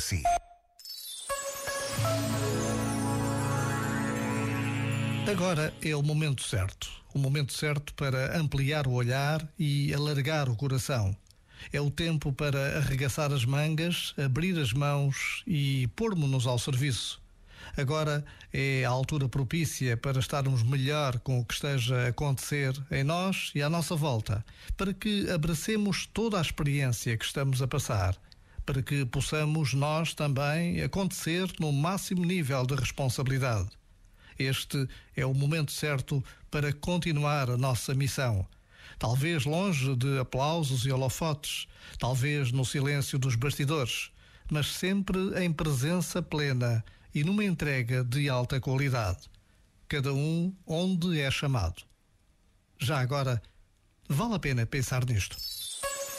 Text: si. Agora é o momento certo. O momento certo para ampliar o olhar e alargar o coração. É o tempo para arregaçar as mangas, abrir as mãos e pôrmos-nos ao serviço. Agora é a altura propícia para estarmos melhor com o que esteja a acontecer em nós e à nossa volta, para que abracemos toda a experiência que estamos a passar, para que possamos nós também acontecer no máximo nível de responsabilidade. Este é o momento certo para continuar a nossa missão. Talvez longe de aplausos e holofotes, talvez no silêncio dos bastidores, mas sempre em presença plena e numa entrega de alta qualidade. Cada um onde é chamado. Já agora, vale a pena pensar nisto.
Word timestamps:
si. 0.00 0.22
Agora 5.30 5.72
é 5.80 5.94
o 5.94 6.02
momento 6.02 6.42
certo. 6.42 6.90
O 7.14 7.18
momento 7.18 7.52
certo 7.52 7.94
para 7.94 8.36
ampliar 8.36 8.86
o 8.86 8.92
olhar 8.92 9.46
e 9.58 9.92
alargar 9.94 10.48
o 10.48 10.56
coração. 10.56 11.14
É 11.72 11.80
o 11.80 11.90
tempo 11.90 12.32
para 12.32 12.78
arregaçar 12.78 13.32
as 13.32 13.44
mangas, 13.44 14.14
abrir 14.16 14.58
as 14.58 14.72
mãos 14.72 15.42
e 15.46 15.86
pôrmos-nos 15.94 16.46
ao 16.46 16.58
serviço. 16.58 17.20
Agora 17.76 18.24
é 18.52 18.84
a 18.84 18.88
altura 18.88 19.28
propícia 19.28 19.96
para 19.96 20.18
estarmos 20.18 20.62
melhor 20.62 21.18
com 21.20 21.38
o 21.38 21.44
que 21.44 21.54
esteja 21.54 21.96
a 21.96 22.08
acontecer 22.08 22.74
em 22.90 23.04
nós 23.04 23.52
e 23.54 23.62
à 23.62 23.70
nossa 23.70 23.94
volta, 23.94 24.44
para 24.76 24.92
que 24.92 25.30
abracemos 25.30 26.06
toda 26.06 26.38
a 26.38 26.42
experiência 26.42 27.16
que 27.16 27.24
estamos 27.24 27.62
a 27.62 27.68
passar, 27.68 28.16
para 28.70 28.84
que 28.84 29.04
possamos 29.04 29.74
nós 29.74 30.14
também 30.14 30.80
acontecer 30.80 31.52
no 31.58 31.72
máximo 31.72 32.24
nível 32.24 32.64
de 32.64 32.76
responsabilidade. 32.76 33.68
Este 34.38 34.88
é 35.16 35.26
o 35.26 35.34
momento 35.34 35.72
certo 35.72 36.24
para 36.52 36.72
continuar 36.72 37.50
a 37.50 37.56
nossa 37.56 37.92
missão. 37.94 38.46
Talvez 38.96 39.44
longe 39.44 39.96
de 39.96 40.20
aplausos 40.20 40.86
e 40.86 40.92
holofotes, 40.92 41.66
talvez 41.98 42.52
no 42.52 42.64
silêncio 42.64 43.18
dos 43.18 43.34
bastidores, 43.34 44.12
mas 44.48 44.68
sempre 44.68 45.18
em 45.44 45.52
presença 45.52 46.22
plena 46.22 46.84
e 47.12 47.24
numa 47.24 47.42
entrega 47.42 48.04
de 48.04 48.28
alta 48.28 48.60
qualidade. 48.60 49.28
Cada 49.88 50.14
um 50.14 50.54
onde 50.64 51.20
é 51.20 51.28
chamado. 51.28 51.82
Já 52.78 53.00
agora, 53.00 53.42
vale 54.08 54.34
a 54.34 54.38
pena 54.38 54.64
pensar 54.64 55.04
nisto. 55.04 55.36